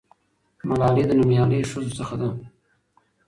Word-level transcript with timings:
ملالۍ 0.67 1.03
د 1.07 1.11
نومیالۍ 1.19 1.59
ښځو 1.71 1.91
څخه 1.99 2.15
ده. 2.21 2.29